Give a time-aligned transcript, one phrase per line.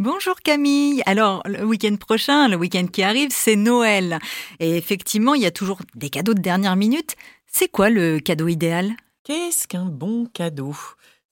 [0.00, 1.04] Bonjour Camille.
[1.06, 4.18] Alors, le week-end prochain, le week-end qui arrive, c'est Noël.
[4.58, 7.14] Et effectivement, il y a toujours des cadeaux de dernière minute.
[7.46, 8.90] C'est quoi le cadeau idéal?
[9.22, 10.74] Qu'est-ce qu'un bon cadeau?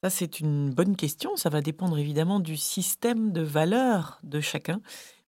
[0.04, 1.34] Ça, c'est une bonne question.
[1.34, 4.80] Ça va dépendre évidemment du système de valeurs de chacun.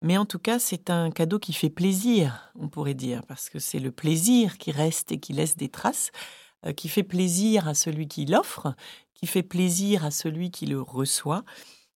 [0.01, 3.59] Mais en tout cas, c'est un cadeau qui fait plaisir, on pourrait dire, parce que
[3.59, 6.13] c'est le plaisir qui reste et qui laisse des traces,
[6.65, 8.75] euh, qui fait plaisir à celui qui l'offre,
[9.13, 11.45] qui fait plaisir à celui qui le reçoit.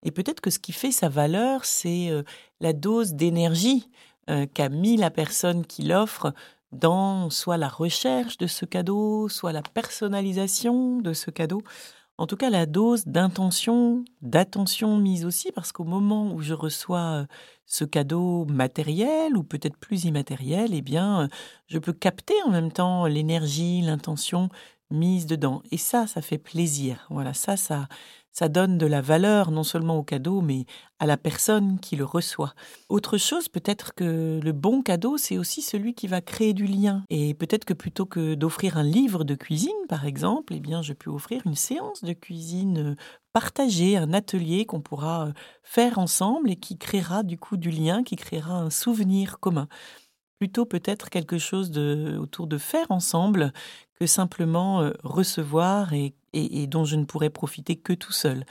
[0.04, 2.24] Et peut-être que ce qui fait sa valeur, c'est euh,
[2.60, 3.90] la dose d'énergie
[4.30, 6.34] euh, qu'a mis la personne qui l'offre
[6.72, 11.62] dans soit la recherche de ce cadeau, soit la personnalisation de ce cadeau.
[12.18, 17.22] En tout cas, la dose d'intention, d'attention mise aussi, parce qu'au moment où je reçois
[17.22, 17.26] euh,
[17.66, 21.30] ce cadeau matériel ou peut-être plus immatériel, eh bien,
[21.68, 24.50] je peux capter en même temps l'énergie, l'intention
[24.92, 25.62] mise dedans.
[25.72, 27.06] Et ça, ça fait plaisir.
[27.10, 27.88] Voilà, ça, ça,
[28.32, 30.66] ça donne de la valeur non seulement au cadeau, mais
[31.00, 32.54] à la personne qui le reçoit.
[32.90, 37.04] Autre chose, peut-être que le bon cadeau, c'est aussi celui qui va créer du lien.
[37.10, 40.94] Et peut-être que plutôt que d'offrir un livre de cuisine, par exemple, eh bien, je
[40.94, 42.96] peux offrir une séance de cuisine
[43.34, 45.34] partagée, un atelier qu'on pourra euh,
[45.64, 49.68] faire ensemble et qui créera du coup du lien, qui créera un souvenir commun
[50.42, 53.54] plutôt peut-être quelque chose de, autour de faire ensemble
[54.00, 58.44] que simplement euh, recevoir et, et, dont je ne pourrais profiter que tout seul.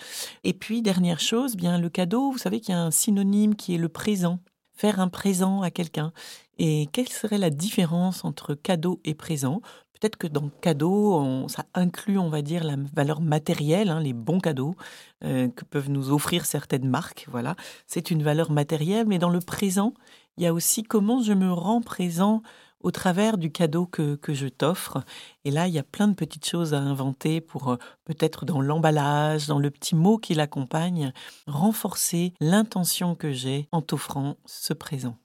[0.44, 3.74] Et puis, dernière chose, bien le cadeau, vous savez qu'il y a un synonyme qui
[3.74, 4.38] est le présent.
[4.72, 6.12] Faire un présent à quelqu'un.
[6.58, 9.60] Et quelle serait la différence entre cadeau et présent?
[10.00, 14.38] Peut-être que dans cadeau, ça inclut, on va dire, la valeur matérielle, hein, les bons
[14.38, 14.77] cadeaux
[15.25, 17.27] euh, que peuvent nous offrir certaines marques.
[17.28, 17.56] Voilà,
[17.88, 19.92] c'est une valeur matérielle, mais dans le présent,
[20.36, 22.42] il y a aussi comment je me rends présent
[22.81, 25.05] au travers du cadeau que, que je t'offre.
[25.45, 28.61] Et là, il y a plein de petites choses à inventer pour euh, peut-être dans
[28.61, 31.12] l'emballage, dans le petit mot qui l'accompagne,
[31.47, 35.17] renforcer l'intention que j'ai en t'offrant ce présent.